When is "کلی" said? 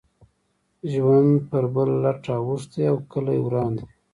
3.11-3.37